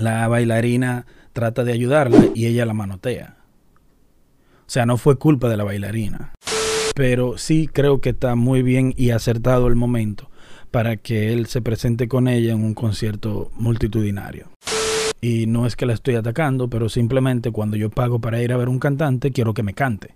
[0.00, 3.36] la bailarina trata de ayudarla y ella la manotea.
[4.60, 6.32] O sea, no fue culpa de la bailarina.
[6.94, 10.30] Pero sí creo que está muy bien y acertado el momento
[10.70, 14.50] para que él se presente con ella en un concierto multitudinario.
[15.20, 18.56] Y no es que la estoy atacando, pero simplemente cuando yo pago para ir a
[18.56, 20.14] ver un cantante, quiero que me cante.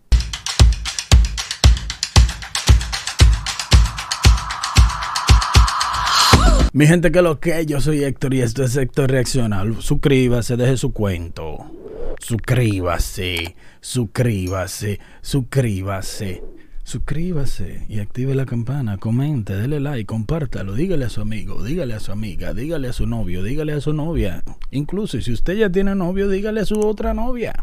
[6.75, 9.77] Mi gente que lo que, yo soy Héctor y esto es Héctor Reaccional.
[9.81, 11.71] Suscríbase, deje su cuento.
[12.19, 16.43] Suscríbase, suscríbase, suscríbase.
[16.83, 22.01] Suscríbase y active la campana, comente, dele like, compártalo, dígale a su amigo, dígale a
[22.01, 24.43] su amiga, dígale a su novio, dígale a su novia.
[24.73, 27.55] Incluso si usted ya tiene novio, dígale a su otra novia.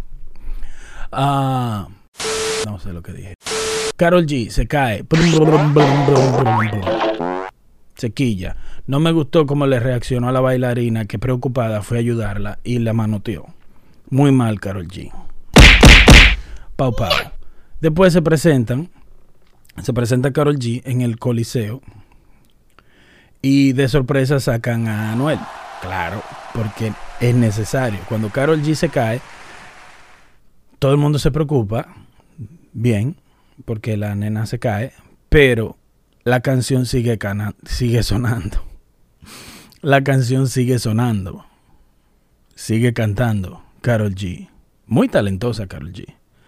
[1.12, 1.90] Ah,
[2.66, 3.34] no sé lo que dije.
[3.98, 5.04] Carol G se cae.
[8.02, 8.55] Sequilla.
[8.88, 12.80] No me gustó cómo le reaccionó a la bailarina que preocupada fue a ayudarla y
[12.80, 13.46] la manoteó.
[14.10, 15.12] Muy mal, Carol G.
[16.76, 17.12] Pau Pau.
[17.79, 18.90] Después se presentan,
[19.84, 21.82] se presenta Carol G en el Coliseo
[23.40, 25.38] y de sorpresa sacan a Anuel.
[25.84, 26.24] Claro,
[26.55, 27.99] porque es necesario.
[28.10, 29.22] Cuando Carol G se cae,
[30.79, 31.88] todo el mundo se preocupa,
[32.74, 33.16] bien,
[33.63, 34.91] porque la nena se cae,
[35.29, 35.77] pero
[36.24, 37.18] la canción sigue,
[37.66, 38.64] sigue sonando.
[39.82, 41.46] La canción sigue sonando.
[42.55, 44.50] Sigue cantando Carol G.
[44.86, 46.05] Muy talentosa Carol G.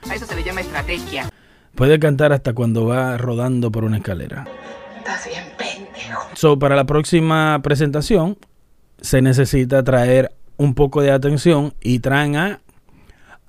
[0.10, 1.30] A eso se le llama estrategia.
[1.74, 4.46] Puede cantar hasta cuando va rodando por una escalera.
[4.98, 6.30] Estás bien pendejo.
[6.36, 8.38] So, para la próxima presentación
[9.02, 12.60] se necesita traer un poco de atención y traen a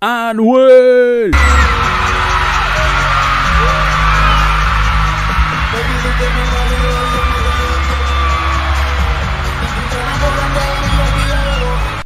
[0.01, 1.33] Anuel.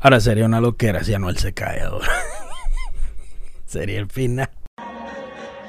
[0.01, 2.09] Ahora sería una loquera si Anuel se cae ahora.
[3.67, 4.49] sería el final.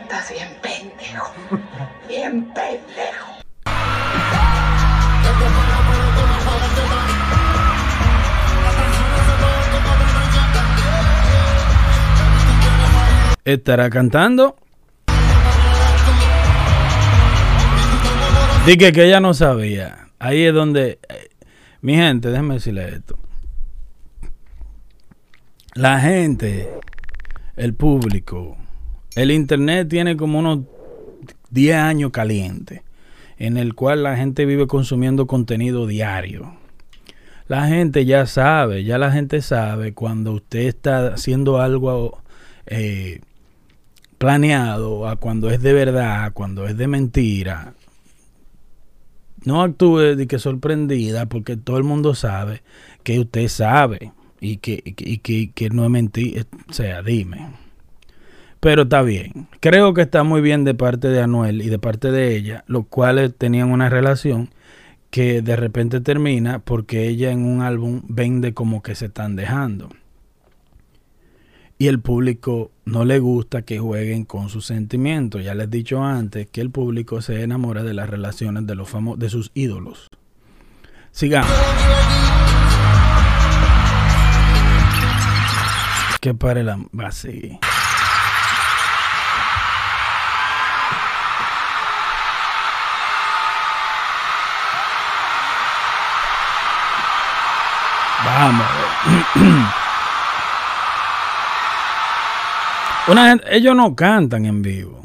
[0.01, 1.33] Estás bien pendejo.
[2.07, 3.29] Bien pendejo.
[13.43, 14.55] Estará cantando.
[18.69, 20.09] Dije que ella no sabía.
[20.19, 20.99] Ahí es donde.
[21.09, 21.29] eh,
[21.81, 23.17] mi gente, déjenme decirle esto.
[25.73, 26.69] La gente,
[27.55, 28.57] el público,
[29.15, 30.59] el internet tiene como unos
[31.49, 32.83] 10 años caliente,
[33.39, 36.53] en el cual la gente vive consumiendo contenido diario.
[37.47, 42.21] La gente ya sabe, ya la gente sabe cuando usted está haciendo algo
[42.67, 43.21] eh,
[44.19, 47.73] planeado, a cuando es de verdad, a cuando es de mentira.
[49.45, 52.61] No actúe de que sorprendida, porque todo el mundo sabe
[53.03, 56.43] que usted sabe y que, y que, que- no es mentira.
[56.69, 57.47] O sea, dime.
[58.59, 59.47] Pero está bien.
[59.61, 62.87] Creo que está muy bien de parte de Anuel y de parte de ella, los
[62.87, 64.49] cuales tenían una relación
[65.11, 69.89] que de repente termina porque ella en un álbum vende como que se están dejando.
[71.81, 75.45] Y el público no le gusta que jueguen con sus sentimientos.
[75.45, 78.89] Ya les he dicho antes que el público se enamora de las relaciones de los
[78.89, 80.09] famos de sus ídolos.
[81.11, 81.49] Sigamos.
[86.19, 87.57] Que pare la así.
[98.25, 98.67] Vamos.
[103.49, 105.01] Ellos no cantan en vivo.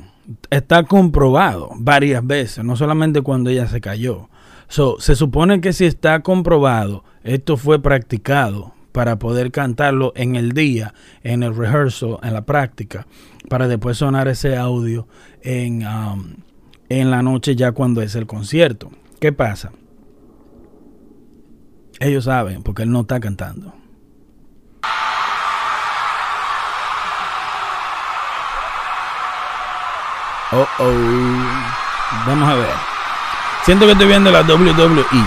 [0.50, 4.28] Está comprobado varias veces, no solamente cuando ella se cayó.
[4.68, 10.52] So, se supone que si está comprobado, esto fue practicado para poder cantarlo en el
[10.52, 13.06] día, en el rehearsal, en la práctica,
[13.48, 15.06] para después sonar ese audio
[15.42, 16.36] en, um,
[16.88, 18.90] en la noche ya cuando es el concierto.
[19.20, 19.72] ¿Qué pasa?
[22.00, 23.74] Ellos saben, porque él no está cantando.
[30.52, 31.64] Oh, oh.
[32.26, 32.74] Vamos a ver.
[33.64, 35.24] Siento que estoy viendo la WWE.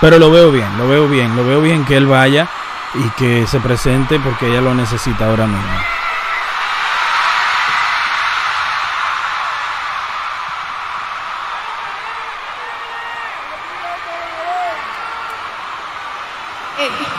[0.00, 2.48] Pero lo veo bien, lo veo bien, lo veo bien que él vaya
[2.94, 5.78] y que se presente porque ella lo necesita ahora mismo.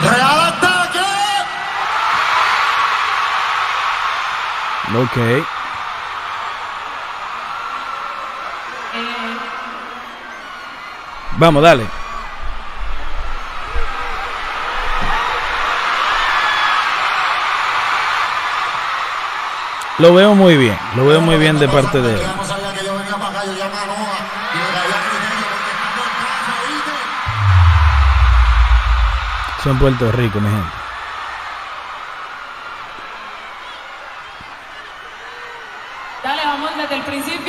[0.02, 0.73] ¡Real
[4.96, 5.18] Ok.
[11.38, 11.88] Vamos, dale.
[19.98, 22.22] Lo veo muy bien, lo veo muy bien de parte de él.
[22.22, 22.94] Yo no sabía que yo
[36.54, 37.40] con otra traición.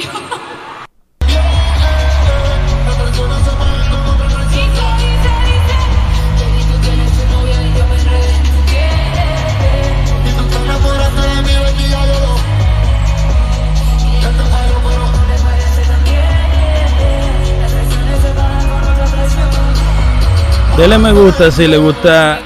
[20.77, 22.41] Dele me gusta si le gusta.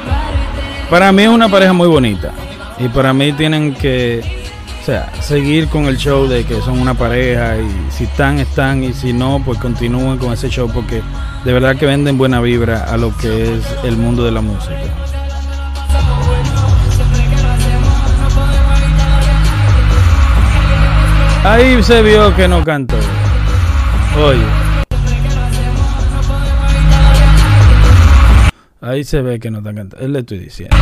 [0.90, 2.30] Para mí es una pareja muy bonita.
[2.78, 4.37] Y para mí tienen que,
[4.88, 7.58] sea, seguir con el show de que son una pareja.
[7.58, 8.82] Y si están, están.
[8.82, 10.70] Y si no, pues continúen con ese show.
[10.72, 11.02] Porque
[11.44, 14.74] de verdad que venden buena vibra a lo que es el mundo de la música.
[21.44, 22.96] Ahí se vio que no cantó.
[24.18, 24.44] Oye.
[28.80, 30.04] Ahí se ve que no está cantando.
[30.04, 30.76] Él le estoy diciendo.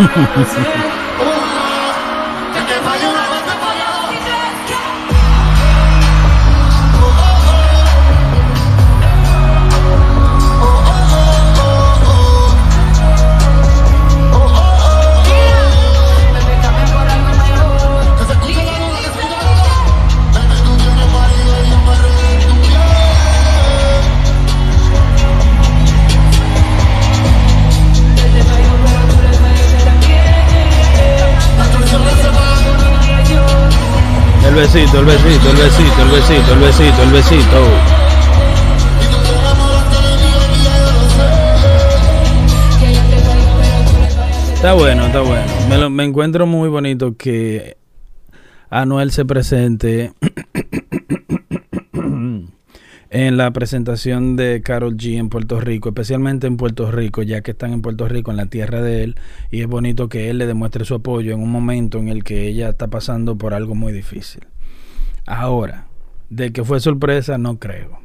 [0.00, 0.89] 嗯哼哼
[34.50, 37.66] El besito, el besito, el besito, el besito, el besito, el besito.
[44.54, 45.46] Está bueno, está bueno.
[45.68, 47.76] Me, me encuentro muy bonito que
[48.70, 50.14] Anuel se presente
[53.10, 57.50] en la presentación de Carol G en Puerto Rico, especialmente en Puerto Rico, ya que
[57.50, 59.16] están en Puerto Rico, en la tierra de él,
[59.50, 62.46] y es bonito que él le demuestre su apoyo en un momento en el que
[62.46, 64.44] ella está pasando por algo muy difícil.
[65.26, 65.88] Ahora,
[66.28, 67.98] de que fue sorpresa, no creo.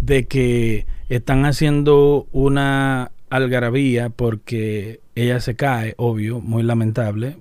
[0.00, 7.36] De que están haciendo una algarabía porque ella se cae, obvio, muy lamentable.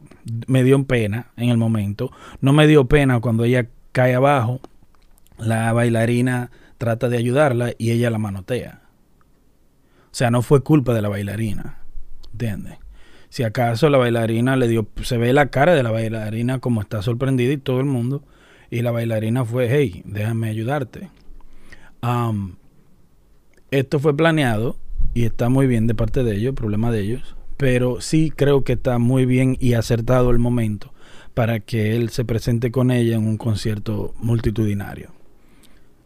[0.47, 2.11] Me dio pena en el momento.
[2.41, 4.59] No me dio pena cuando ella cae abajo.
[5.37, 6.49] La bailarina
[6.83, 8.81] trata de ayudarla y ella la manotea.
[10.11, 11.77] O sea, no fue culpa de la bailarina.
[12.33, 12.77] ¿Entiendes?
[13.29, 17.01] Si acaso la bailarina le dio, se ve la cara de la bailarina como está
[17.01, 18.21] sorprendida y todo el mundo.
[18.69, 21.09] Y la bailarina fue, hey, déjame ayudarte.
[23.71, 24.75] Esto fue planeado
[25.13, 27.37] y está muy bien de parte de ellos, problema de ellos.
[27.55, 30.93] Pero sí creo que está muy bien y acertado el momento
[31.33, 35.11] para que él se presente con ella en un concierto multitudinario.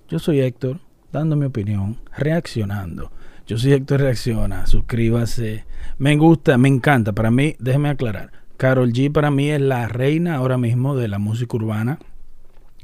[0.10, 0.80] Yo soy Héctor,
[1.12, 3.12] dando mi opinión, reaccionando.
[3.46, 5.66] Yo soy Héctor Reacciona, suscríbase.
[5.98, 7.12] Me gusta, me encanta.
[7.12, 11.20] Para mí, déjeme aclarar, Carol G para mí es la reina ahora mismo de la
[11.20, 12.00] música urbana,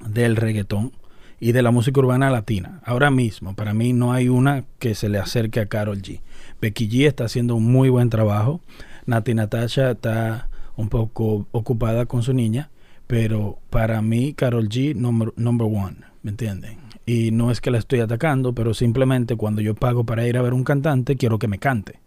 [0.05, 0.91] del reggaetón
[1.39, 2.81] y de la música urbana latina.
[2.83, 6.19] Ahora mismo, para mí no hay una que se le acerque a Carol G.
[6.59, 8.59] Becky G está haciendo un muy buen trabajo.
[9.05, 12.69] Nati Natasha está un poco ocupada con su niña,
[13.07, 16.77] pero para mí Carol G number, number one, ¿me entienden?
[17.05, 20.41] Y no es que la estoy atacando, pero simplemente cuando yo pago para ir a
[20.41, 21.99] ver un cantante, quiero que me cante.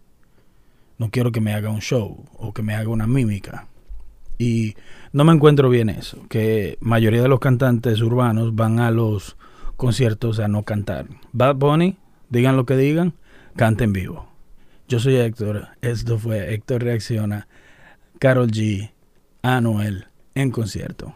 [0.97, 3.67] No quiero que me haga un show o que me haga una mímica.
[4.39, 4.75] Y
[5.13, 9.37] no me encuentro bien eso, que mayoría de los cantantes urbanos van a los
[9.75, 11.07] conciertos a no cantar.
[11.31, 11.97] Bad Bunny,
[12.29, 13.13] digan lo que digan,
[13.55, 14.27] canta en vivo.
[14.87, 17.47] Yo soy Héctor, esto fue Héctor Reacciona,
[18.19, 18.91] Carol G,
[19.43, 20.07] Anuel
[20.41, 21.15] en concierto.